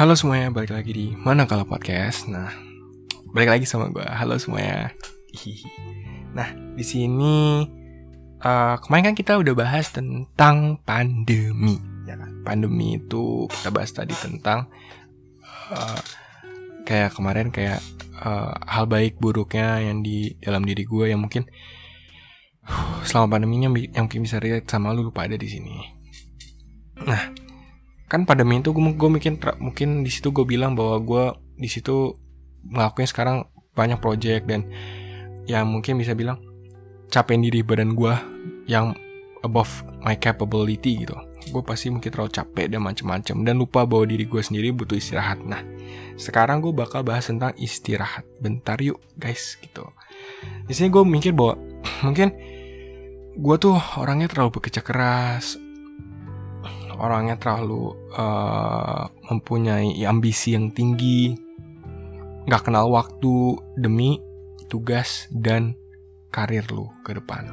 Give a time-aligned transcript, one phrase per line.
[0.00, 2.24] Halo semuanya, balik lagi di Mana Kalau Podcast.
[2.24, 2.48] Nah,
[3.36, 4.00] balik lagi sama gue.
[4.00, 4.96] Halo semuanya.
[5.28, 5.68] Hihihi.
[6.32, 7.68] Nah, di sini
[8.40, 11.76] uh, kemarin kan kita udah bahas tentang pandemi,
[12.08, 12.32] ya kan?
[12.40, 14.72] Pandemi itu kita bahas tadi tentang
[15.68, 16.00] uh,
[16.88, 17.84] kayak kemarin kayak
[18.24, 21.44] uh, hal baik buruknya yang di dalam diri gue yang mungkin
[22.64, 25.99] uh, selama pandeminya yang mungkin bisa relate sama lu lupa ada di sini.
[28.10, 31.24] Kan pandemi itu gue gue mungkin mungkin di situ gue bilang bahwa gue
[31.62, 32.18] di situ
[32.66, 33.46] ngelakuin sekarang
[33.78, 34.66] banyak project dan
[35.46, 36.42] ya mungkin bisa bilang
[37.06, 38.10] capek diri badan gue
[38.66, 38.98] yang
[39.46, 41.14] above my capability gitu.
[41.54, 45.40] Gue pasti mungkin terlalu capek dan macem-macem dan lupa bahwa diri gue sendiri butuh istirahat.
[45.46, 45.62] Nah
[46.18, 48.26] sekarang gue bakal bahas tentang istirahat.
[48.42, 49.86] Bentar yuk guys gitu.
[50.66, 51.56] Di sini gue mikir bahwa
[52.06, 52.34] mungkin
[53.38, 55.69] gue tuh orangnya terlalu bekerja keras
[57.00, 61.32] orangnya terlalu uh, mempunyai ambisi yang tinggi,
[62.44, 64.20] nggak kenal waktu demi
[64.68, 65.74] tugas dan
[66.30, 67.48] karir lu ke depan.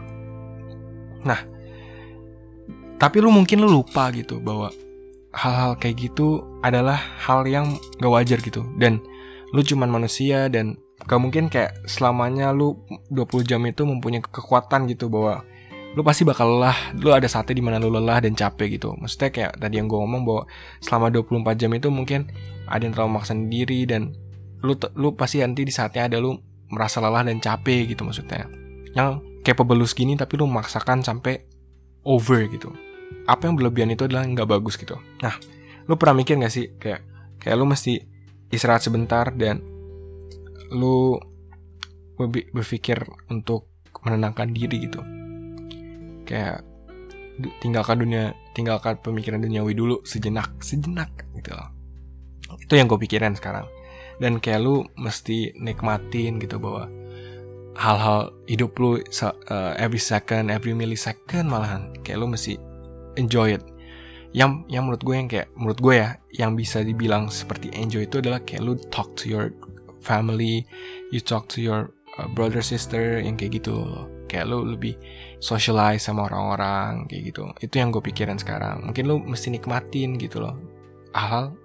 [1.25, 1.41] Nah,
[3.01, 4.69] tapi lu mungkin lu lupa gitu bahwa
[5.37, 8.97] hal-hal kayak gitu adalah hal yang gak wajar gitu dan
[9.53, 12.73] lu cuman manusia dan gak mungkin kayak selamanya lu
[13.13, 15.45] 20 jam itu mempunyai kekuatan gitu bahwa
[15.97, 16.77] lu pasti bakal lelah.
[17.01, 18.93] Lu ada saatnya di mana lu lelah dan capek gitu.
[18.93, 20.43] Maksudnya kayak tadi yang gue ngomong bahwa
[20.77, 22.29] selama 24 jam itu mungkin
[22.69, 24.13] ada yang terlalu maksa diri dan
[24.61, 26.37] lu lu pasti nanti di saatnya ada lu
[26.69, 28.45] merasa lelah dan capek gitu maksudnya.
[28.93, 31.41] Yang capable lu segini tapi lu memaksakan sampai
[32.05, 32.69] over gitu.
[33.25, 35.01] Apa yang berlebihan itu adalah nggak bagus gitu.
[35.25, 35.33] Nah
[35.89, 37.01] lu pernah mikir gak sih kayak
[37.41, 38.05] kayak lu mesti
[38.53, 39.65] istirahat sebentar dan
[40.69, 41.17] lu
[42.53, 43.01] berpikir
[43.33, 43.71] untuk
[44.03, 44.99] menenangkan diri gitu
[46.27, 46.61] kayak
[47.63, 51.69] tinggalkan dunia tinggalkan pemikiran duniawi dulu sejenak sejenak gitu loh.
[52.59, 53.65] Itu yang gue pikirin sekarang.
[54.17, 56.89] Dan kayak lu mesti nikmatin gitu bahwa
[57.77, 62.57] hal-hal hidup lu uh, every second every millisecond malahan kayak lu mesti
[63.15, 63.63] enjoy it.
[64.33, 68.19] Yang yang menurut gue yang kayak menurut gue ya yang bisa dibilang seperti enjoy itu
[68.19, 69.53] adalah kayak lu talk to your
[70.01, 70.65] family
[71.13, 74.99] you talk to your uh, brother sister yang kayak gitu kayak lu lebih
[75.39, 77.49] socialize sama orang-orang kayak gitu.
[77.63, 78.85] Itu yang gue pikirin sekarang.
[78.85, 80.55] Mungkin lu mesti nikmatin gitu loh
[81.17, 81.57] hal-hal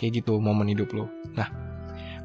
[0.00, 1.06] kayak gitu momen hidup lu.
[1.36, 1.48] Nah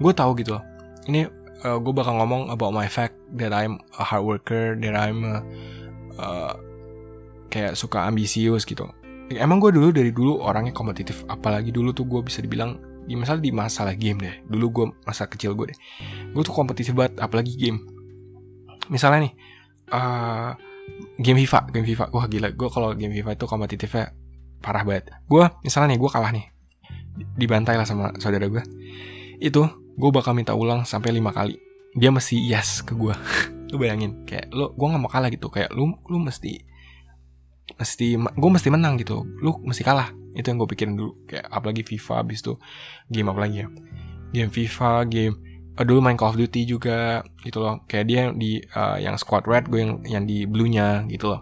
[0.01, 0.63] gue tahu gitu loh.
[1.05, 1.29] Ini
[1.65, 5.35] uh, gue bakal ngomong about my fact that I'm a hard worker that I'm a,
[6.17, 6.53] uh,
[7.53, 8.89] kayak suka ambisius gitu.
[9.31, 11.23] Emang gue dulu dari dulu orangnya kompetitif.
[11.31, 12.75] Apalagi dulu tuh gue bisa dibilang
[13.07, 14.35] di masalah di masalah game deh.
[14.45, 15.79] Dulu gue masa kecil gue deh.
[16.35, 17.79] Gue tuh kompetitif banget apalagi game.
[18.91, 19.33] Misalnya nih
[19.91, 20.55] uh,
[21.19, 22.05] game FIFA, game FIFA.
[22.11, 24.15] Wah gila, gue kalau game FIFA itu kompetitifnya
[24.63, 25.13] parah banget.
[25.27, 26.45] Gue misalnya nih, gue kalah nih,
[27.37, 28.63] dibantai lah sama saudara gue.
[29.37, 31.59] Itu gue bakal minta ulang sampai lima kali.
[31.93, 33.13] Dia mesti yes ke gue.
[33.71, 35.47] lu bayangin, kayak lo, gue nggak mau kalah gitu.
[35.51, 36.59] Kayak lu, lu mesti,
[37.75, 39.23] mesti, gue mesti menang gitu.
[39.39, 40.11] Lu mesti kalah.
[40.31, 41.27] Itu yang gue pikirin dulu.
[41.27, 42.53] Kayak apalagi FIFA, abis itu
[43.11, 43.67] game apa lagi ya?
[44.31, 45.50] Game FIFA, game
[45.87, 47.83] dulu main Call of Duty juga gitu loh.
[47.85, 51.41] Kayak dia di uh, yang squad red gue yang yang di bluenya gitu loh.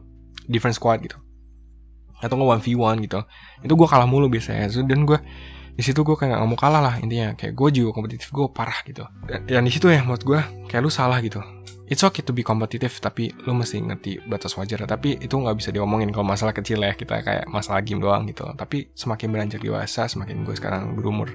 [0.49, 1.17] Different squad gitu.
[2.19, 3.19] Atau nggak one v one gitu.
[3.63, 4.67] Itu gue kalah mulu biasanya.
[4.83, 5.19] Dan gue
[5.79, 7.31] di situ gue kayak gak mau kalah lah intinya.
[7.39, 9.07] Kayak gue juga kompetitif gue parah gitu.
[9.23, 11.39] Dan, dan di situ ya menurut gue kayak lu salah gitu.
[11.89, 14.85] It's okay to be kompetitif tapi lu mesti ngerti batas wajar.
[14.85, 18.45] Tapi itu nggak bisa diomongin kalau masalah kecil ya kita kayak masalah game doang gitu.
[18.53, 21.33] Tapi semakin beranjak dewasa semakin gue sekarang berumur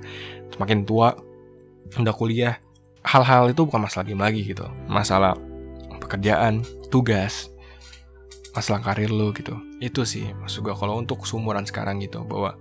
[0.55, 1.17] semakin tua
[2.01, 2.64] udah kuliah
[3.05, 4.65] hal-hal itu bukan masalah game lagi gitu.
[4.89, 5.37] Masalah
[6.01, 7.53] pekerjaan tugas
[8.55, 9.59] masalah karir lo gitu.
[9.83, 12.55] Itu sih maksud gue kalau untuk sumuran sekarang gitu bahwa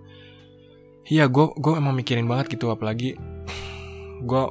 [1.08, 3.16] iya gue gue emang mikirin banget gitu apalagi
[4.30, 4.44] gue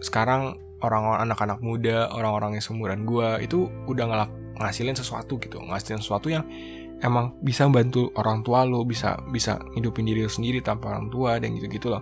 [0.00, 4.30] sekarang orang-orang anak-anak muda orang-orang yang seumuran gue itu udah ngelak
[4.62, 5.58] ngasilin sesuatu gitu.
[5.58, 6.46] Ngasilin sesuatu yang
[7.02, 11.42] emang bisa membantu orang tua lo bisa bisa hidupin diri lo sendiri tanpa orang tua
[11.42, 12.00] dan gitu gitu loh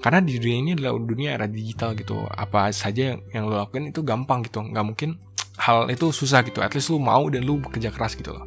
[0.00, 2.20] karena di dunia ini adalah dunia era digital gitu.
[2.28, 4.60] Apa saja yang, yang lo lakukan itu gampang gitu.
[4.60, 5.10] Nggak mungkin
[5.56, 6.60] hal itu susah gitu.
[6.60, 8.44] At least lo mau dan lo bekerja keras gitu loh.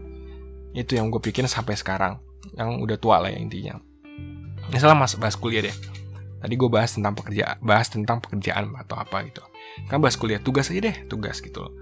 [0.72, 2.22] Itu yang gue pikirin sampai sekarang.
[2.54, 3.82] Yang udah tua lah ya intinya.
[4.70, 5.76] Misalnya mas bahas kuliah deh.
[6.40, 9.44] Tadi gue bahas tentang pekerjaan bahas tentang pekerjaan atau apa gitu.
[9.92, 11.74] Kan bahas kuliah tugas aja deh tugas gitu loh.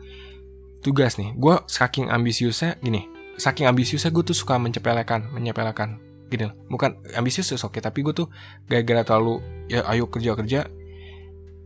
[0.81, 3.06] Tugas nih gue saking ambisiusnya gini.
[3.38, 8.12] Saking ambisiusnya gue tuh suka mencepelekan menyepelekan gini loh bukan ambisius oke okay, tapi gue
[8.12, 8.27] tuh
[8.68, 9.39] gara-gara terlalu
[9.71, 10.68] ya ayo kerja kerja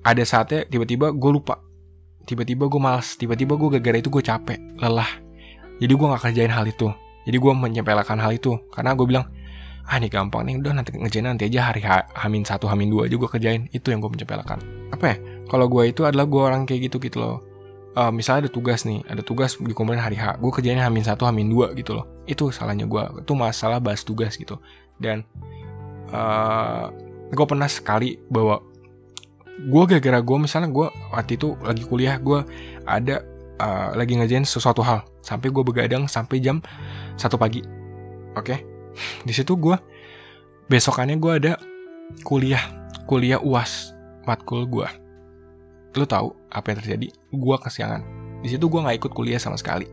[0.02, 1.62] ada saatnya tiba-tiba gue lupa.
[2.22, 5.10] Tiba-tiba gue malas tiba-tiba gue gara-gara itu gue capek lelah.
[5.82, 6.90] Jadi gue nggak kerjain hal itu.
[7.26, 8.58] Jadi gue menyepelekan hal itu.
[8.74, 9.26] Karena gue bilang
[9.90, 10.62] ah ini gampang nih.
[10.62, 13.70] Udah nanti ngejain nanti aja hari ha hamin satu hamin dua aja gue kerjain.
[13.74, 15.16] Itu yang gue mencepelakan apa ya?
[15.50, 17.38] Kalau gue itu adalah gue orang kayak gitu gitu loh.
[17.92, 19.02] Uh, misalnya ada tugas nih.
[19.06, 20.38] Ada tugas dikumpulin hari H.
[20.42, 24.40] Gue kerjainnya hamin satu hamin dua gitu loh itu salahnya gue itu masalah bahas tugas
[24.40, 24.56] gitu.
[24.96, 25.28] Dan
[26.16, 26.88] uh,
[27.30, 28.64] gue pernah sekali bawa
[29.62, 32.40] gue gara-gara gue misalnya gue waktu itu lagi kuliah gue
[32.88, 33.22] ada
[33.60, 35.04] uh, lagi ngerjain sesuatu hal.
[35.22, 36.64] Sampai gue begadang sampai jam
[37.20, 37.62] satu pagi.
[38.34, 38.56] Oke?
[38.56, 38.60] Okay?
[39.24, 39.80] di situ gue
[40.68, 41.54] besokannya gue ada
[42.28, 42.60] kuliah
[43.08, 43.96] kuliah uas
[44.28, 44.88] matkul gue
[45.96, 47.08] lu tahu apa yang terjadi?
[47.36, 48.00] Gue kesiangan.
[48.40, 49.88] Di situ gue nggak ikut kuliah sama sekali.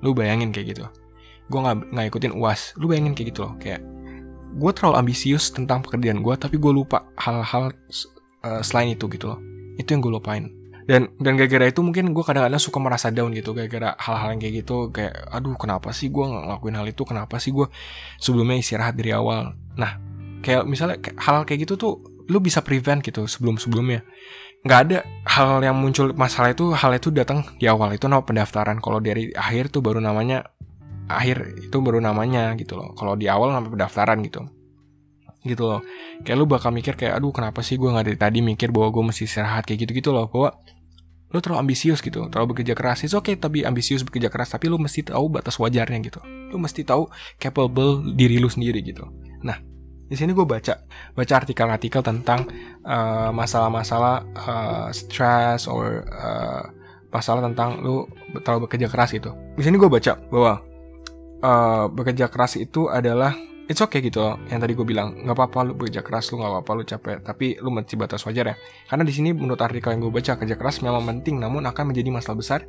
[0.00, 0.88] Lu bayangin kayak gitu
[1.46, 3.82] gue nggak nggak ikutin uas lu bayangin kayak gitu loh kayak
[4.56, 7.76] gue terlalu ambisius tentang pekerjaan gue tapi gue lupa hal-hal
[8.46, 9.40] uh, selain itu gitu loh.
[9.76, 10.48] Itu yang gue lupain.
[10.86, 14.54] Dan dan gara-gara itu mungkin gue kadang-kadang suka merasa down gitu gara-gara hal-hal yang kayak
[14.62, 17.02] gitu kayak aduh kenapa sih gue ngelakuin hal itu?
[17.02, 17.66] Kenapa sih gue
[18.22, 19.58] sebelumnya istirahat dari awal?
[19.74, 19.98] Nah
[20.40, 21.92] kayak misalnya kayak, hal kayak gitu tuh
[22.30, 24.02] lu bisa prevent gitu sebelum sebelumnya
[24.66, 24.98] nggak ada
[25.30, 27.90] hal yang muncul masalah itu hal itu datang di awal.
[27.94, 28.78] Itu nama pendaftaran.
[28.78, 30.46] Kalau dari akhir tuh baru namanya
[31.06, 32.92] akhir itu baru namanya gitu loh.
[32.94, 34.46] Kalau di awal namanya pendaftaran gitu.
[35.46, 35.80] Gitu loh.
[36.26, 39.02] Kayak lu bakal mikir kayak aduh kenapa sih gue nggak dari tadi mikir bahwa gue
[39.14, 39.62] mesti istirahat?
[39.66, 40.26] Kayak gitu gitu loh.
[40.26, 40.54] Bahwa
[41.26, 43.02] lu terlalu ambisius gitu terlalu bekerja keras.
[43.02, 46.20] Itu oke okay, tapi ambisius bekerja keras tapi lu mesti tahu batas wajarnya gitu.
[46.50, 49.06] Lu mesti tahu capable diri lu sendiri gitu.
[49.42, 49.58] Nah
[50.06, 50.86] di sini gue baca
[51.18, 52.46] baca artikel-artikel tentang
[52.86, 56.62] uh, masalah-masalah uh, stress or uh,
[57.10, 58.06] masalah tentang lu
[58.46, 59.34] terlalu bekerja keras gitu.
[59.58, 60.62] Di sini gue baca bahwa
[61.46, 63.38] uh, bekerja keras itu adalah
[63.70, 64.34] it's okay gitu loh.
[64.50, 67.46] Yang tadi gue bilang, nggak apa-apa lu bekerja keras, lu nggak apa-apa lu capek, tapi
[67.62, 68.56] lu mesti batas wajar ya.
[68.90, 72.10] Karena di sini menurut artikel yang gue baca, kerja keras memang penting, namun akan menjadi
[72.10, 72.60] masalah besar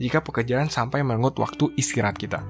[0.00, 2.40] jika pekerjaan sampai merenggut waktu istirahat kita.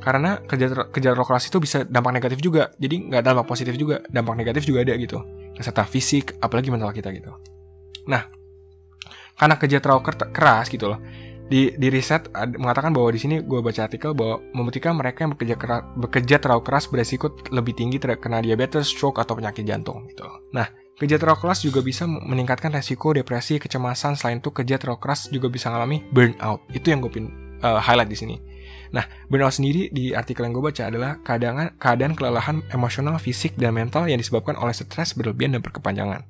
[0.00, 4.34] Karena kerja kerja keras itu bisa dampak negatif juga, jadi nggak dampak positif juga, dampak
[4.38, 5.20] negatif juga ada gitu.
[5.52, 7.36] Kesehatan fisik, apalagi mental kita gitu.
[8.08, 8.24] Nah,
[9.36, 10.00] karena kerja terlalu
[10.32, 10.98] keras gitu loh,
[11.50, 15.58] di di riset mengatakan bahwa di sini gue baca artikel bahwa membuktikan mereka yang bekerja
[15.58, 20.22] keras, bekerja terlalu keras beresiko lebih tinggi terkena diabetes, stroke atau penyakit jantung gitu.
[20.54, 24.14] Nah, kerja terlalu keras juga bisa meningkatkan resiko depresi, kecemasan.
[24.14, 26.62] Selain itu, kerja terlalu keras juga bisa mengalami burnout.
[26.70, 27.26] Itu yang gue pin
[27.66, 28.36] uh, highlight di sini.
[28.94, 33.74] Nah, burnout sendiri di artikel yang gue baca adalah keadaan, keadaan kelelahan emosional, fisik, dan
[33.74, 36.22] mental yang disebabkan oleh stres berlebihan dan berkepanjangan.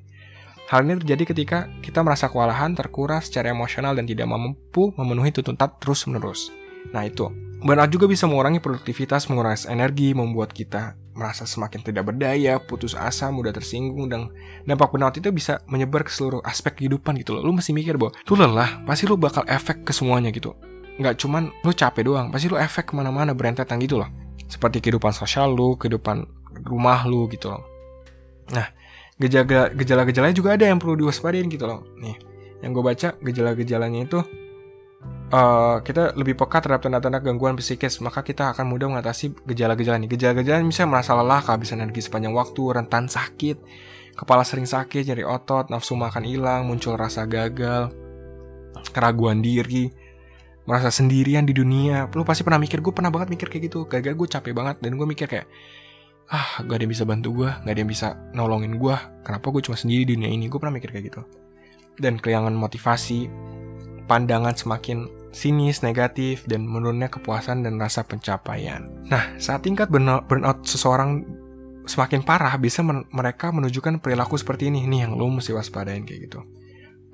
[0.71, 5.67] Hal ini terjadi ketika kita merasa kewalahan, terkuras secara emosional, dan tidak mampu memenuhi tuntutan
[5.83, 6.55] terus-menerus.
[6.95, 7.27] Nah itu,
[7.59, 13.35] burnout juga bisa mengurangi produktivitas, mengurangi energi, membuat kita merasa semakin tidak berdaya, putus asa,
[13.35, 14.31] mudah tersinggung, dan
[14.63, 17.43] dampak burnout itu bisa menyebar ke seluruh aspek kehidupan gitu loh.
[17.43, 20.55] Lu mesti mikir bahwa lu lelah, pasti lu bakal efek ke semuanya gitu.
[21.03, 24.07] Nggak cuman lu capek doang, pasti lu efek ke mana-mana berentetan gitu loh.
[24.47, 26.31] Seperti kehidupan sosial lu, kehidupan
[26.63, 27.67] rumah lu gitu loh.
[28.55, 28.71] Nah,
[29.21, 31.85] gejala-gejalanya juga ada yang perlu diwaspadain gitu loh.
[32.01, 32.17] Nih,
[32.65, 34.21] yang gue baca gejala-gejalanya itu
[35.33, 40.09] uh, kita lebih peka terhadap tanda-tanda gangguan psikis, maka kita akan mudah mengatasi gejala-gejala ini.
[40.11, 43.57] Gejala-gejala misalnya merasa lelah, kehabisan energi sepanjang waktu, rentan sakit,
[44.19, 47.93] kepala sering sakit, nyeri otot, nafsu makan hilang, muncul rasa gagal,
[48.93, 49.93] keraguan diri,
[50.65, 52.11] merasa sendirian di dunia.
[52.13, 53.85] Lu pasti pernah mikir, gue pernah banget mikir kayak gitu.
[53.87, 55.47] Gagal gue capek banget dan gue mikir kayak
[56.31, 58.95] ah gak ada yang bisa bantu gue gak ada yang bisa nolongin gue
[59.27, 60.47] kenapa gue cuma sendiri di dunia ini?
[60.47, 61.23] Gue pernah mikir kayak gitu.
[61.99, 63.29] Dan kehilangan motivasi
[64.07, 68.87] pandangan semakin sinis negatif dan menurunnya kepuasan dan rasa pencapaian.
[69.07, 71.23] Nah saat tingkat burnout seseorang
[71.87, 74.87] semakin parah bisa men mereka menunjukkan perilaku seperti ini.
[74.87, 76.41] Nih yang lo mesti waspadain kayak gitu.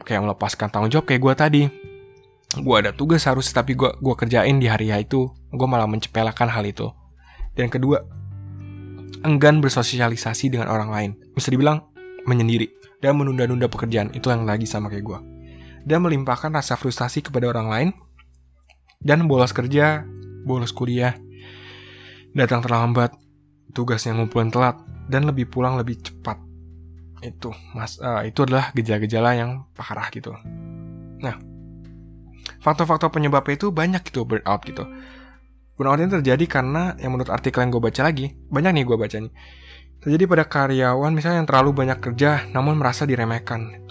[0.04, 1.62] Kayak melepaskan tanggung jawab kayak gue tadi.
[2.56, 5.28] Gue ada tugas harus tapi gue gua kerjain di hari itu.
[5.52, 6.88] Gue malah mencepelakan hal itu.
[7.56, 8.04] Dan kedua
[9.24, 11.10] enggan bersosialisasi dengan orang lain.
[11.34, 11.82] Bisa dibilang
[12.26, 15.18] menyendiri dan menunda-nunda pekerjaan itu yang lagi sama kayak gue.
[15.86, 17.88] Dan melimpahkan rasa frustasi kepada orang lain
[18.98, 20.02] dan bolos kerja,
[20.42, 21.14] bolos kuliah,
[22.34, 23.14] datang terlambat,
[23.70, 26.42] tugasnya ngumpulin telat dan lebih pulang lebih cepat.
[27.22, 30.34] Itu mas, uh, itu adalah gejala-gejala yang parah gitu.
[31.22, 31.38] Nah,
[32.60, 34.84] faktor-faktor penyebabnya itu banyak gitu burnout gitu.
[35.76, 39.16] Burnout ini terjadi karena yang menurut artikel yang gue baca lagi, banyak nih gue baca
[39.20, 39.32] nih.
[40.00, 43.84] Terjadi pada karyawan misalnya yang terlalu banyak kerja namun merasa diremehkan.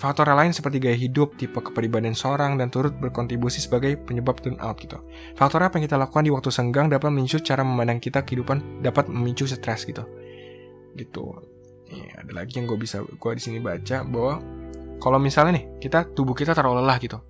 [0.00, 4.96] Faktor lain seperti gaya hidup, tipe kepribadian seorang, dan turut berkontribusi sebagai penyebab burnout gitu.
[5.36, 9.12] Faktor apa yang kita lakukan di waktu senggang dapat memicu cara memandang kita kehidupan dapat
[9.12, 10.00] memicu stres gitu.
[10.96, 11.24] Gitu.
[11.92, 14.40] Nih, ada lagi yang gue bisa gue di sini baca bahwa
[15.04, 17.20] kalau misalnya nih kita tubuh kita terlalu lelah gitu,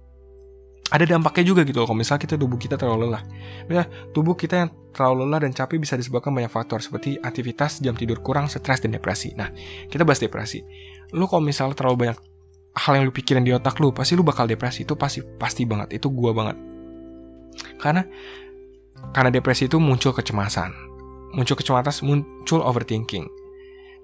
[0.90, 3.22] ada dampaknya juga gitu loh kalau misalnya kita tubuh kita terlalu lelah.
[3.70, 7.94] Ya, tubuh kita yang terlalu lelah dan capek bisa disebabkan banyak faktor seperti aktivitas, jam
[7.94, 9.30] tidur kurang, stres dan depresi.
[9.38, 9.54] Nah,
[9.86, 10.66] kita bahas depresi.
[11.14, 12.18] Lu kalau misalnya terlalu banyak
[12.74, 14.82] hal yang lu pikirin di otak lu, pasti lu bakal depresi.
[14.82, 15.94] Itu pasti pasti banget.
[15.94, 16.58] Itu gua banget.
[17.78, 18.02] Karena
[19.14, 20.74] karena depresi itu muncul kecemasan.
[21.38, 23.30] Muncul kecemasan, muncul overthinking.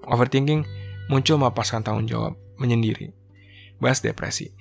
[0.07, 0.63] Overthinking
[1.11, 3.11] muncul melepaskan tanggung jawab, menyendiri.
[3.83, 4.55] Bahas depresi.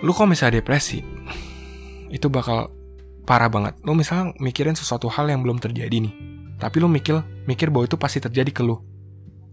[0.00, 1.04] Lu kalau misalnya depresi,
[2.08, 2.72] itu bakal
[3.28, 3.76] parah banget.
[3.84, 6.14] Lu misalnya mikirin sesuatu hal yang belum terjadi nih,
[6.56, 8.80] tapi lu mikir mikir bahwa itu pasti terjadi ke lu.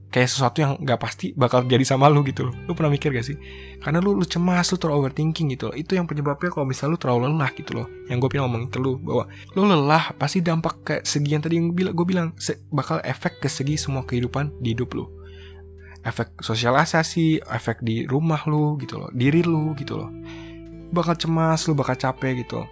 [0.08, 2.56] Kayak sesuatu yang gak pasti bakal jadi sama lu gitu loh.
[2.64, 3.36] Lu pernah mikir gak sih?
[3.84, 5.76] Karena lu, lu cemas, lu terlalu overthinking gitu loh.
[5.76, 7.88] Itu yang penyebabnya kalau misalnya lu terlalu lelah gitu loh.
[8.08, 11.60] Yang gue bilang ngomongin ke lu bahwa lu lelah pasti dampak ke segi yang tadi
[11.60, 12.32] yang gue bilang, bilang
[12.72, 15.12] bakal efek ke segi semua kehidupan di hidup lu.
[16.08, 20.12] Efek sosialisasi, efek di rumah lu gitu loh, diri lu gitu loh
[20.92, 22.64] bakal cemas, lu bakal capek gitu.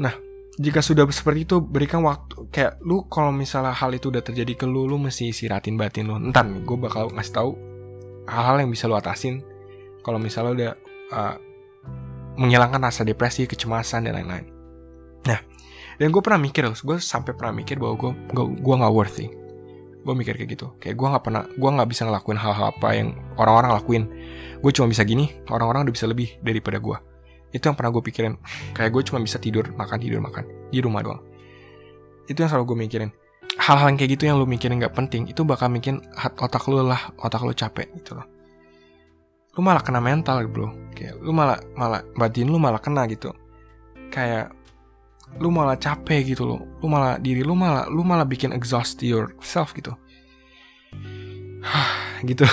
[0.00, 0.14] Nah,
[0.56, 2.48] jika sudah seperti itu, berikan waktu.
[2.48, 6.16] Kayak lu kalau misalnya hal itu udah terjadi ke lu, lu mesti istirahatin batin lu.
[6.16, 7.50] Entar gue bakal ngasih tahu
[8.28, 9.44] hal-hal yang bisa lu atasin.
[10.02, 10.72] Kalau misalnya udah
[11.14, 11.34] uh,
[12.40, 14.46] menghilangkan rasa depresi, kecemasan dan lain-lain.
[15.28, 15.40] Nah,
[16.00, 18.12] dan gue pernah mikir, gue sampai pernah mikir bahwa gue
[18.58, 19.41] gue nggak worthy
[20.02, 20.66] gue mikir kayak gitu.
[20.82, 24.04] Kayak gue nggak pernah gue nggak bisa ngelakuin hal-hal apa yang orang-orang lakuin.
[24.58, 26.98] Gue cuma bisa gini orang-orang udah bisa lebih daripada gue
[27.52, 28.34] itu yang pernah gue pikirin.
[28.72, 30.44] Kayak gue cuma bisa tidur makan tidur makan.
[30.72, 31.20] Di rumah doang.
[32.26, 33.10] Itu yang selalu gue mikirin.
[33.60, 37.12] Hal-hal yang kayak gitu yang lu mikirin nggak penting itu bakal bikin otak lu lelah
[37.20, 38.26] otak lu capek gitu loh.
[39.52, 40.72] Lu malah kena mental bro.
[40.96, 43.36] Kayak lu malah malah batin lu malah kena gitu.
[44.08, 44.56] Kayak
[45.40, 46.60] lu malah capek gitu loh.
[46.82, 49.94] Lu malah diri lu malah lu malah bikin exhaust yourself gitu.
[52.22, 52.46] Gitu.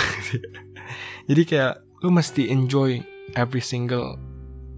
[1.30, 2.98] Jadi kayak lu mesti enjoy
[3.38, 4.18] every single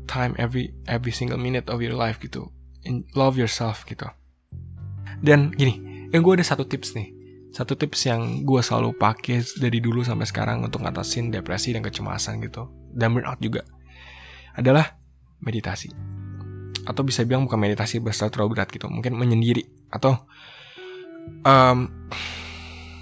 [0.05, 2.53] time every every single minute of your life gitu.
[2.85, 4.05] In, love yourself gitu.
[5.25, 7.09] Dan gini yang gue ada satu tips nih.
[7.57, 12.45] Satu tips yang gue selalu pakai dari dulu sampai sekarang untuk ngatasin depresi dan kecemasan
[12.45, 12.69] gitu.
[12.93, 13.65] Dan burnout juga.
[14.53, 15.01] Adalah
[15.41, 16.22] meditasi
[16.83, 20.19] atau bisa bilang bukan meditasi besar terlalu berat gitu mungkin menyendiri atau
[21.47, 21.87] um,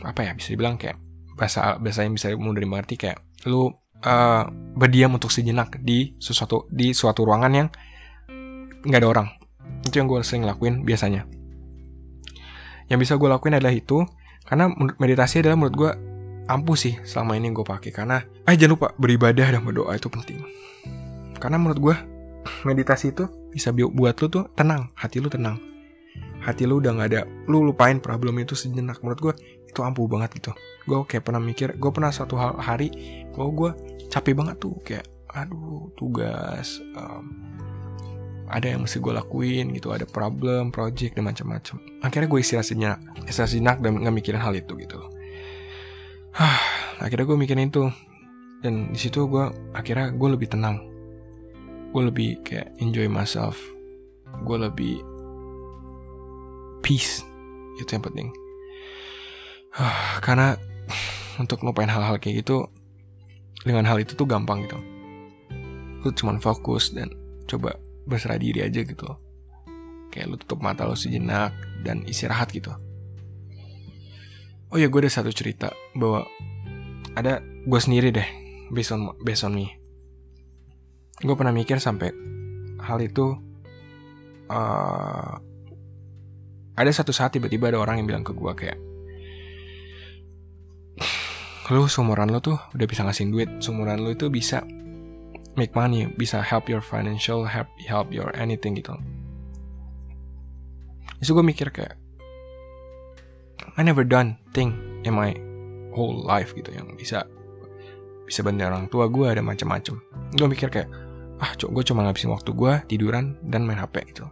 [0.05, 1.01] apa ya bisa dibilang kayak
[1.37, 3.73] bahasa bahasa yang bisa mudah dimengerti kayak lu
[4.05, 4.45] uh,
[4.77, 7.69] berdiam untuk sejenak di sesuatu di suatu ruangan yang
[8.85, 9.29] nggak ada orang.
[9.85, 11.25] Itu yang gue sering lakuin biasanya.
[12.89, 14.05] Yang bisa gue lakuin adalah itu
[14.45, 15.91] karena meditasi adalah menurut gue
[16.51, 20.43] ampuh sih selama ini gue pakai karena eh jangan lupa beribadah dan berdoa itu penting.
[21.41, 21.97] Karena menurut gue
[22.69, 25.59] meditasi itu bisa buat lu tuh tenang, hati lu tenang.
[26.41, 29.03] Hati lu udah gak ada, lu lupain problem itu sejenak.
[29.05, 29.35] Menurut gue
[29.69, 30.53] itu ampuh banget gitu.
[30.89, 32.89] Gue kayak pernah mikir, gue pernah satu hari,
[33.37, 33.71] bahwa gue
[34.09, 37.29] capek banget tuh kayak, aduh tugas, um,
[38.51, 41.77] ada yang mesti gue lakuin gitu, ada problem, project dan macam-macam.
[42.03, 44.99] Akhirnya gue istirahat sejenak, istirahat sejenak dan nggak mikirin hal itu gitu.
[47.05, 47.87] akhirnya gue mikirin itu,
[48.65, 49.45] dan di situ gue
[49.77, 50.83] akhirnya gue lebih tenang
[51.91, 53.59] gue lebih kayak enjoy myself.
[54.47, 55.03] Gue lebih
[56.87, 57.23] peace.
[57.83, 58.29] Itu yang penting.
[60.23, 60.55] Karena
[61.39, 62.69] untuk ngelupain hal-hal kayak gitu
[63.65, 64.79] dengan hal itu tuh gampang gitu.
[66.05, 67.11] Lu cuman fokus dan
[67.49, 67.75] coba
[68.07, 69.09] berserah diri aja gitu.
[70.11, 71.55] Kayak lu tutup mata lo sejenak
[71.87, 72.75] dan istirahat gitu.
[74.71, 76.23] Oh ya gue ada satu cerita bahwa
[77.19, 78.29] ada gue sendiri deh
[78.71, 79.80] based on based on me
[81.21, 82.13] gue pernah mikir sampai
[82.81, 83.37] hal itu
[84.49, 85.37] uh,
[86.81, 88.79] ada satu saat tiba-tiba ada orang yang bilang ke gue kayak
[91.71, 93.49] lu seumuran lu tuh udah bisa ngasih duit.
[93.63, 94.67] Seumuran lu itu bisa
[95.55, 98.91] make money bisa help your financial help help your anything gitu.
[101.23, 101.95] Itu gue mikir kayak
[103.79, 104.75] I never done thing
[105.07, 105.31] in my
[105.95, 107.23] whole life gitu yang bisa
[108.27, 110.03] bisa bantu orang tua gue ada macam-macam.
[110.35, 110.91] Gue mikir kayak
[111.41, 114.29] ah cok gue cuma ngabisin waktu gue tiduran dan main hp gitu.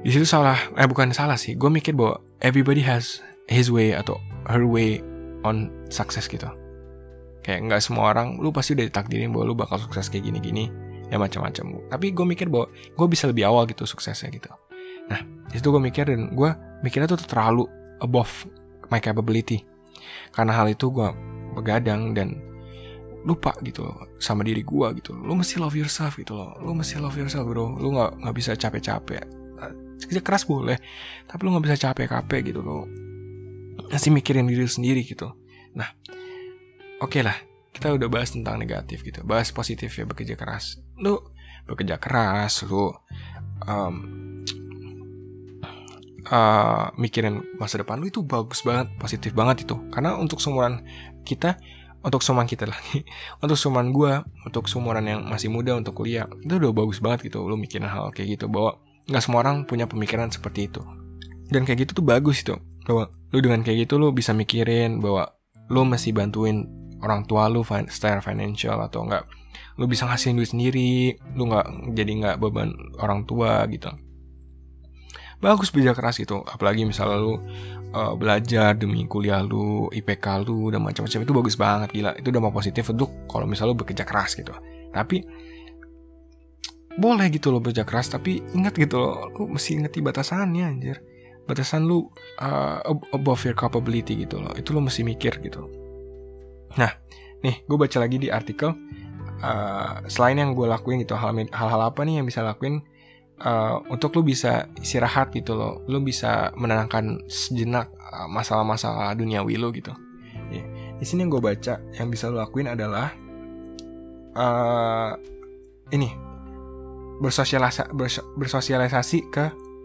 [0.00, 1.54] Di situ salah eh bukan salah sih.
[1.60, 3.20] Gue mikir bahwa everybody has
[3.52, 4.16] his way atau
[4.48, 5.04] her way
[5.44, 6.48] on success gitu.
[7.44, 10.72] Kayak nggak semua orang lu pasti udah ditakdirin bahwa lu bakal sukses kayak gini-gini
[11.12, 11.84] ya macam-macam.
[11.92, 14.48] Tapi gue mikir bahwa gue bisa lebih awal gitu suksesnya gitu.
[15.12, 15.20] Nah
[15.52, 17.68] di situ gue mikir dan gue mikirnya tuh terlalu
[18.00, 18.48] above
[18.88, 19.68] my capability.
[20.32, 21.08] Karena hal itu gue
[21.60, 22.40] begadang dan
[23.20, 25.12] lupa gitu loh sama diri gue gitu.
[25.12, 26.56] Lu mesti love yourself gitu loh.
[26.60, 27.76] Lu mesti love yourself bro.
[27.76, 29.24] Lu nggak nggak bisa capek-capek.
[30.00, 30.80] Kerja keras boleh,
[31.28, 32.88] tapi lu nggak bisa capek-capek gitu loh.
[33.92, 35.28] Masih mikirin diri sendiri gitu.
[35.76, 35.92] Nah,
[37.00, 37.36] oke okay lah.
[37.70, 41.16] kita udah bahas tentang negatif gitu bahas positif ya bekerja keras lu
[41.64, 42.92] bekerja keras lu
[43.64, 43.94] um,
[46.28, 50.84] uh, mikirin masa depan lu itu bagus banget positif banget itu karena untuk seumuran
[51.24, 51.56] kita
[52.00, 53.04] untuk seumuran kita lagi.
[53.44, 54.12] Untuk seumuran gue
[54.48, 58.08] untuk seumuran yang masih muda untuk kuliah itu udah bagus banget gitu lu mikirin hal
[58.12, 60.80] kayak gitu bahwa nggak semua orang punya pemikiran seperti itu.
[61.52, 62.56] Dan kayak gitu tuh bagus itu
[62.88, 65.36] bahwa lu dengan kayak gitu lu bisa mikirin bahwa
[65.68, 66.66] lu masih bantuin
[67.04, 69.24] orang tua lu secara financial atau enggak
[69.80, 73.88] lu bisa ngasihin duit sendiri lu nggak jadi nggak beban orang tua gitu
[75.40, 76.44] bagus belajar keras gitu.
[76.44, 77.40] Apalagi misalnya lu
[77.96, 82.12] uh, belajar demi kuliah lu IPK lu dan macam-macam itu bagus banget gila.
[82.16, 84.52] Itu udah mau positif untuk kalau misalnya lu bekerja keras gitu.
[84.92, 85.24] Tapi
[87.00, 90.96] boleh gitu lo bekerja keras tapi ingat gitu loh lu mesti ngerti batasannya anjir.
[91.48, 92.06] Batasan lu
[92.38, 92.78] uh,
[93.16, 94.52] above your capability gitu loh.
[94.54, 95.66] Itu lo mesti mikir gitu.
[96.76, 96.92] Nah
[97.40, 98.76] nih gue baca lagi di artikel
[99.40, 102.84] uh, selain yang gue lakuin gitu hal-hal apa nih yang bisa lakuin
[103.44, 105.80] uh, untuk lu bisa istirahat gitu loh.
[105.88, 109.92] Lu bisa menenangkan sejenak uh, masalah-masalah duniawi lu gitu.
[110.50, 110.66] Yeah.
[110.98, 113.14] di sini yang gue baca yang bisa lu lakuin adalah
[114.34, 115.14] uh,
[115.94, 116.10] ini
[117.22, 117.94] bersosialisasi
[118.34, 119.44] bersosialisasi ke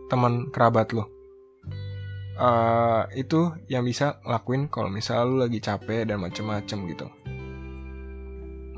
[0.10, 1.06] teman kerabat lu.
[2.36, 7.08] Uh, itu yang bisa lakuin kalau misalnya lu lagi capek dan macem-macem gitu.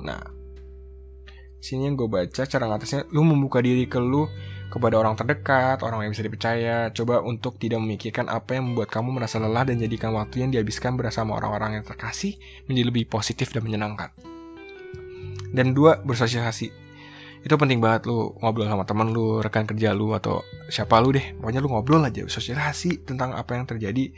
[0.03, 0.21] Nah
[1.57, 4.29] sini yang gue baca cara ngatasnya lu membuka diri ke lu
[4.67, 6.91] kepada orang terdekat, orang yang bisa dipercaya.
[6.91, 10.99] Coba untuk tidak memikirkan apa yang membuat kamu merasa lelah dan jadikan waktu yang dihabiskan
[10.99, 12.35] bersama orang-orang yang terkasih
[12.67, 14.11] menjadi lebih positif dan menyenangkan.
[15.51, 16.89] Dan dua, bersosialisasi.
[17.47, 21.37] Itu penting banget lu ngobrol sama temen lu, rekan kerja lu, atau siapa lu deh.
[21.39, 24.11] Pokoknya lu ngobrol aja, sosialisasi tentang apa yang terjadi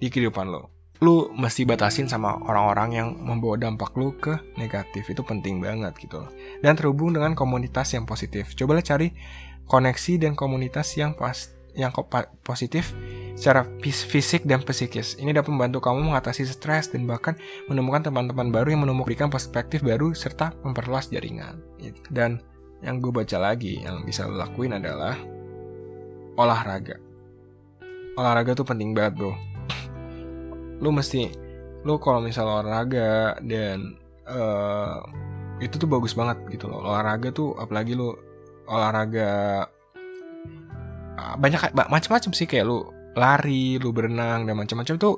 [0.00, 5.20] di kehidupan lu lu mesti batasin sama orang-orang yang membawa dampak lu ke negatif itu
[5.26, 6.22] penting banget gitu
[6.62, 9.10] dan terhubung dengan komunitas yang positif cobalah cari
[9.66, 11.90] koneksi dan komunitas yang pas yang
[12.46, 12.94] positif
[13.34, 15.18] secara fisik dan psikis.
[15.18, 17.34] Ini dapat membantu kamu mengatasi stres dan bahkan
[17.66, 21.58] menemukan teman-teman baru yang menemukan perspektif baru serta memperluas jaringan.
[22.14, 22.38] Dan
[22.78, 25.18] yang gue baca lagi yang bisa lo lakuin adalah
[26.38, 26.94] olahraga.
[28.14, 29.34] Olahraga tuh penting banget bro
[30.84, 31.30] lu mesti
[31.84, 33.94] lu kalau misal olahraga dan
[34.26, 35.00] uh,
[35.62, 38.16] itu tuh bagus banget gitu loh olahraga tuh apalagi lu
[38.68, 39.66] olahraga
[41.18, 45.14] uh, banyak macam-macam sih kayak lu lari lu berenang dan macam-macam tuh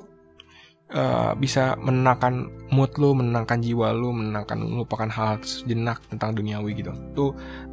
[0.93, 6.93] uh, bisa menenangkan mood lu menenangkan jiwa lu menenangkan melupakan hal sejenak tentang duniawi gitu.
[7.17, 7.31] Tuh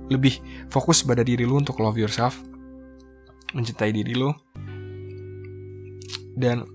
[0.09, 0.41] lebih
[0.73, 2.41] fokus pada diri lu untuk love yourself
[3.55, 4.35] mencintai diri lu
[6.35, 6.67] dan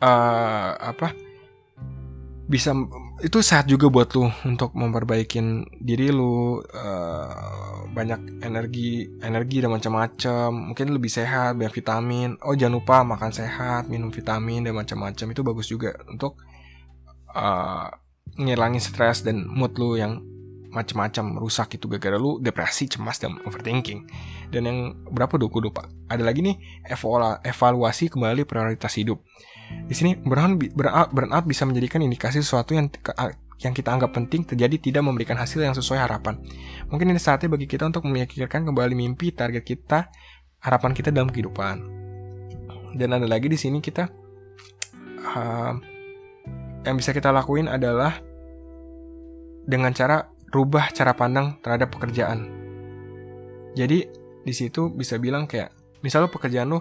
[0.00, 1.12] uh, apa
[2.50, 2.74] bisa
[3.22, 10.74] itu sehat juga buat lu untuk memperbaikin diri lu uh, banyak energi energi dan macam-macam.
[10.74, 12.34] Mungkin lebih sehat banyak vitamin.
[12.42, 15.26] Oh jangan lupa makan sehat minum vitamin dan macam-macam.
[15.30, 16.42] Itu bagus juga untuk
[17.30, 17.86] uh,
[18.34, 20.18] ngilangin stres dan mood lu yang
[20.70, 24.06] macam-macam rusak itu gara-gara lu depresi cemas dan overthinking
[24.54, 24.78] dan yang
[25.10, 26.56] berapa dua lupa ada lagi nih
[27.42, 29.18] evaluasi kembali prioritas hidup
[29.86, 32.90] di sini burnout, burnout bisa menjadikan indikasi sesuatu yang
[33.60, 36.40] yang kita anggap penting terjadi tidak memberikan hasil yang sesuai harapan.
[36.88, 40.08] Mungkin ini saatnya bagi kita untuk memikirkan kembali mimpi, target kita,
[40.64, 41.76] harapan kita dalam kehidupan.
[42.96, 44.08] Dan ada lagi di sini kita
[45.36, 45.72] uh,
[46.88, 48.16] yang bisa kita lakuin adalah
[49.68, 52.50] dengan cara rubah cara pandang terhadap pekerjaan.
[53.78, 54.06] Jadi
[54.42, 55.70] di situ bisa bilang kayak
[56.02, 56.78] misalnya pekerjaan lo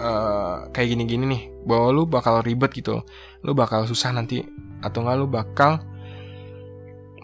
[0.00, 3.04] uh, kayak gini-gini nih bahwa lu bakal ribet gitu.
[3.44, 4.40] Lu bakal susah nanti
[4.80, 5.80] atau enggak lu bakal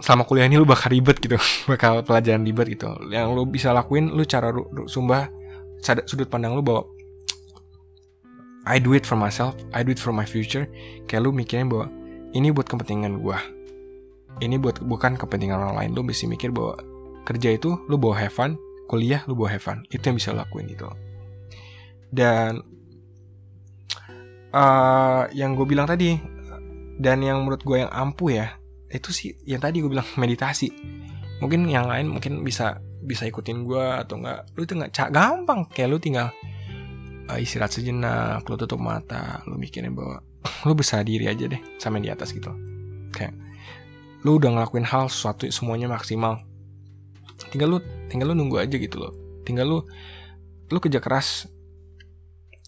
[0.03, 1.39] sama kuliah ini lu bakal ribet gitu.
[1.71, 2.91] Bakal pelajaran ribet gitu.
[3.09, 4.51] Yang lu bisa lakuin lu cara
[4.91, 5.31] sumbah
[6.05, 6.91] sudut pandang lu bahwa
[8.63, 10.67] I do it for myself I do it for my future.
[11.07, 11.87] Kayak lu mikirin bahwa
[12.35, 13.39] ini buat kepentingan gua
[14.41, 15.91] ini buat bukan kepentingan orang lain.
[15.93, 16.79] Lu bisa mikir bahwa
[17.27, 18.57] kerja itu lu bawa have
[18.91, 20.85] kuliah lu bawa have itu yang bisa lu lakuin gitu
[22.13, 22.61] dan
[24.53, 26.21] uh, yang gue bilang tadi
[27.01, 28.47] dan yang menurut gue yang ampuh ya
[28.93, 30.69] itu sih yang tadi gue bilang meditasi.
[31.41, 34.47] Mungkin yang lain mungkin bisa bisa ikutin gue atau enggak.
[34.55, 35.67] Lu itu nggak gampang.
[35.73, 36.29] Kayak lu tinggal
[37.33, 40.21] uh, istirahat sejenak lu tutup mata lu mikirin bahwa
[40.69, 42.53] lu bisa diri aja deh sama di atas gitu
[43.13, 43.33] kayak
[44.23, 46.43] lu udah ngelakuin hal sesuatu semuanya maksimal.
[47.51, 49.13] Tinggal lu tinggal lu nunggu aja gitu loh.
[49.43, 49.79] Tinggal lu
[50.71, 51.51] lu kerja keras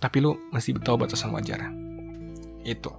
[0.03, 1.71] tapi lu masih tahu batasan wajar.
[2.67, 2.93] Itu.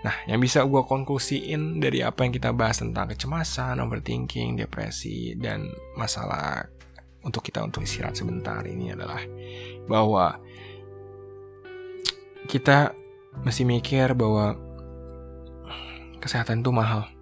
[0.00, 5.68] Nah, yang bisa gue konklusiin dari apa yang kita bahas tentang kecemasan, overthinking, depresi, dan
[5.92, 6.64] masalah
[7.20, 9.20] untuk kita untuk istirahat sebentar ini adalah
[9.84, 10.40] bahwa
[12.48, 12.96] kita
[13.44, 14.56] mesti mikir bahwa
[16.16, 17.19] kesehatan itu mahal.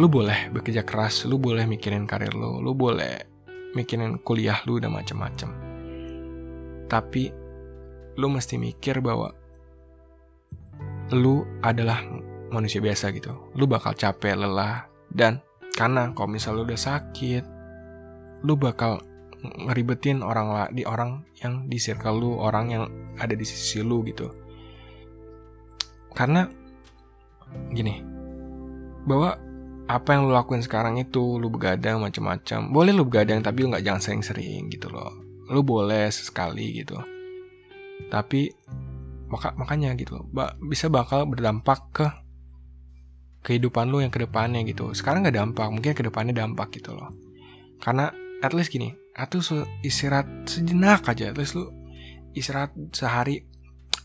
[0.00, 3.20] Lu boleh bekerja keras, lu boleh mikirin karir lu, lu boleh
[3.76, 5.52] mikirin kuliah lu dan macam-macam.
[6.88, 7.28] Tapi
[8.16, 9.28] lu mesti mikir bahwa
[11.12, 12.00] lu adalah
[12.48, 13.52] manusia biasa gitu.
[13.52, 15.44] Lu bakal capek, lelah, dan
[15.76, 17.44] karena kalau misalnya lu udah sakit,
[18.40, 19.04] lu bakal
[19.40, 22.84] ngeribetin orang lah di orang yang di circle lu, orang yang
[23.20, 24.32] ada di sisi lu gitu.
[26.16, 26.48] Karena
[27.68, 28.00] gini,
[29.04, 29.49] bahwa
[29.90, 33.82] apa yang lu lakuin sekarang itu lu begadang macam-macam boleh lu begadang tapi lu nggak
[33.82, 35.10] jangan sering-sering gitu loh.
[35.50, 36.94] Lu boleh sesekali gitu.
[38.06, 38.54] Tapi
[39.26, 40.24] maka makanya gitu loh.
[40.62, 42.06] Bisa bakal berdampak ke
[43.42, 44.94] kehidupan lu yang ke depannya gitu.
[44.94, 47.10] Sekarang nggak dampak mungkin ke depannya dampak gitu loh.
[47.82, 48.14] Karena
[48.46, 49.42] at least gini atau
[49.82, 51.34] istirahat sejenak aja.
[51.34, 51.66] At least lu
[52.30, 53.42] istirahat sehari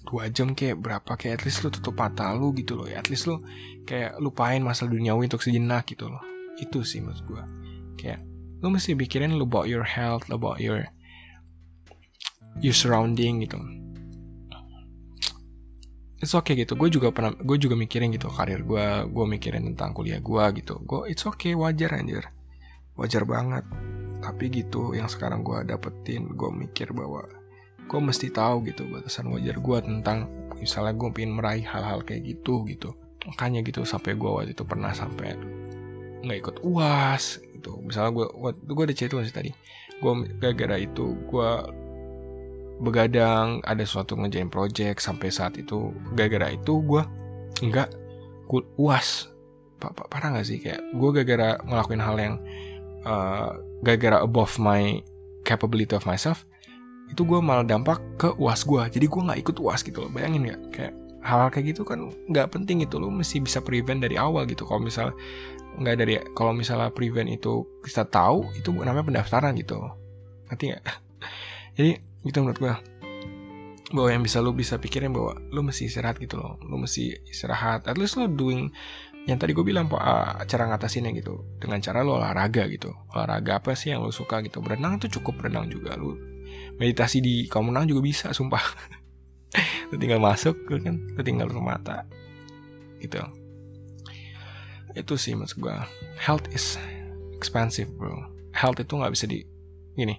[0.06, 3.02] dua jam kayak berapa kayak at least lu tutup mata lu gitu loh ya.
[3.02, 3.42] At least lu
[3.84, 6.22] kayak lupain masalah duniawi untuk sejenak gitu loh.
[6.62, 7.44] Itu sih maksud gue
[8.00, 8.22] kayak
[8.64, 10.88] lu mesti pikirin lu about your health about your
[12.64, 13.60] your surrounding gitu.
[16.24, 16.74] It's okay gitu.
[16.80, 20.80] Gue juga pernah gue juga mikirin gitu karir gue gue mikirin tentang kuliah gue gitu.
[20.82, 22.26] Gue it's okay wajar anjir.
[22.96, 23.68] Wajar banget.
[24.24, 27.28] Tapi gitu yang sekarang gue dapetin gue mikir bahwa
[27.86, 32.66] gue mesti tahu gitu batasan wajar gue tentang misalnya gue pengen meraih hal-hal kayak gitu
[32.66, 32.98] gitu.
[33.26, 35.38] Makanya gitu sampai gue waktu itu pernah sampai
[36.26, 37.78] nggak ikut uas gitu.
[37.86, 39.52] Misalnya gue waktu gue ada cerita sih tadi?
[40.02, 41.52] Gue gara-gara itu gue
[42.76, 47.04] begadang ada suatu ngejain project sampai saat itu gara-gara itu gue
[47.64, 47.90] nggak
[48.76, 49.32] uas
[49.80, 50.58] pak parah nggak sih?
[50.62, 52.36] Kayak gue gara-gara ngelakuin hal yang
[53.06, 53.54] uh,
[53.86, 55.06] gara-gara above my
[55.46, 56.44] capability of myself
[57.12, 60.12] itu gue malah dampak ke uas gue jadi gue nggak ikut uas gitu loh.
[60.12, 60.94] Bayangin ya kayak
[61.26, 64.66] hal-hal kayak gitu kan nggak penting itu lo mesti bisa prevent dari awal gitu.
[64.66, 65.14] Kalau misal
[65.76, 69.78] nggak dari kalau misalnya prevent itu kita tahu itu namanya pendaftaran gitu.
[70.50, 70.80] Nanti ya
[71.78, 72.74] jadi gitu menurut gue
[73.94, 76.58] bahwa yang bisa lu bisa pikirin bahwa lu mesti istirahat gitu loh.
[76.66, 77.86] Lu mesti istirahat.
[77.86, 78.74] At least lu doing
[79.26, 81.46] yang tadi gue bilang uh, cara ngatasinnya gitu.
[81.62, 82.92] Dengan cara lu olahraga gitu.
[83.14, 84.60] Olahraga apa sih yang lu suka gitu?
[84.60, 85.94] Berenang itu cukup berenang juga.
[85.96, 86.18] Lu
[86.82, 88.64] meditasi di renang juga bisa sumpah
[89.90, 92.04] lu tinggal masuk kan lu tinggal mata
[93.00, 93.20] gitu
[94.96, 95.76] itu sih maksud gue
[96.20, 96.80] health is
[97.36, 98.16] expensive bro
[98.56, 99.44] health itu nggak bisa di
[99.96, 100.16] gini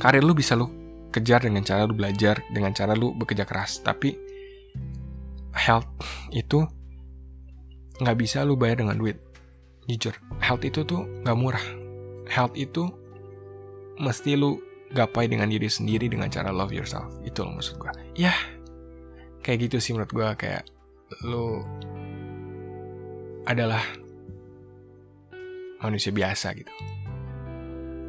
[0.00, 3.78] karir lu bisa lu kejar dengan cara lu belajar, dengan cara lu bekerja keras.
[3.86, 4.18] Tapi
[5.54, 5.86] health
[6.34, 6.66] itu
[8.02, 9.22] nggak bisa lu bayar dengan duit.
[9.86, 11.66] Jujur, health itu tuh nggak murah.
[12.26, 12.90] Health itu
[13.98, 14.58] mesti lu
[14.94, 17.10] gapai dengan diri sendiri dengan cara love yourself.
[17.26, 17.92] Itu loh maksud gue.
[18.14, 18.34] Ya,
[19.42, 20.64] kayak gitu sih menurut gue kayak
[21.26, 21.60] lu
[23.44, 23.82] adalah
[25.84, 26.72] manusia biasa gitu.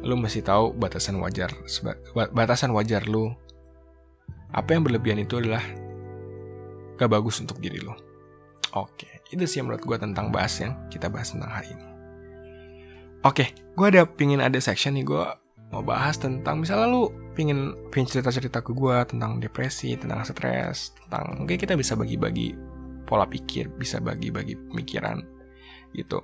[0.06, 1.52] Lu mesti tahu batasan wajar
[2.32, 3.34] batasan wajar lu.
[4.54, 5.60] Apa yang berlebihan itu adalah
[6.96, 7.92] gak bagus untuk diri lu.
[8.72, 11.86] Oke itu sih menurut gue tentang bahas yang kita bahas tentang hari ini.
[13.26, 15.04] Oke gue ada pingin ada section nih.
[15.04, 15.26] Gue
[15.70, 20.94] mau bahas tentang misalnya lu pingin pingin cerita cerita ke gue tentang depresi tentang stres
[21.04, 22.54] tentang mungkin kita bisa bagi-bagi
[23.06, 25.22] pola pikir bisa bagi-bagi pemikiran
[25.94, 26.22] gitu.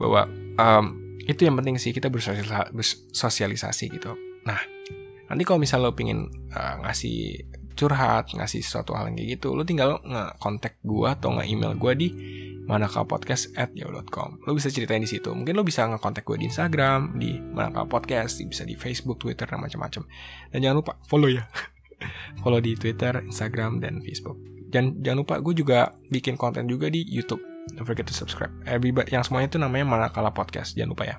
[0.00, 0.24] Bahwa
[0.56, 4.16] um, itu yang penting sih kita bersosialisasi gitu.
[4.48, 4.60] Nah
[5.30, 7.46] nanti kalau misalnya lo pingin uh, ngasih
[7.78, 12.08] curhat ngasih sesuatu hal yang kayak gitu lo tinggal nge-kontak gue atau nge-email gue di
[12.70, 16.46] manakah podcast at yahoo.com lo bisa ceritain di situ mungkin lo bisa nge-kontak gue di
[16.46, 20.06] Instagram di manakah podcast bisa di Facebook Twitter dan macam-macam
[20.54, 21.50] dan jangan lupa follow ya
[22.46, 24.38] follow di Twitter Instagram dan Facebook
[24.70, 28.50] dan jangan lupa gue juga bikin konten juga di YouTube Don't forget to subscribe.
[28.66, 30.74] Everybody, yang semuanya itu namanya Manakala Podcast.
[30.74, 31.16] Jangan lupa ya.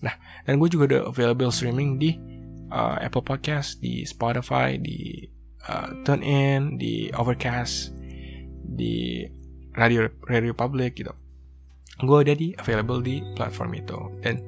[0.00, 0.14] Nah,
[0.48, 2.16] dan gue juga ada available streaming di
[2.72, 5.28] uh, Apple Podcast, di Spotify, di
[5.68, 7.92] uh, TuneIn, di Overcast,
[8.64, 9.28] di
[9.76, 11.14] Radio Radio Public gitu.
[12.00, 13.98] Gue ada di available di platform itu.
[14.24, 14.40] Dan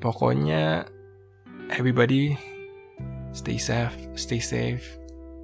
[0.00, 0.88] pokoknya
[1.76, 2.32] everybody
[3.36, 4.84] stay safe, stay safe,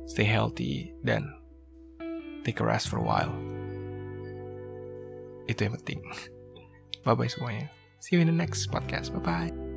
[0.08, 1.28] stay healthy, dan
[2.44, 3.32] take a rest for a while.
[5.48, 6.00] Itu yang penting.
[7.04, 7.72] Bye-bye semuanya.
[8.00, 9.12] See you in the next podcast.
[9.12, 9.67] Bye-bye.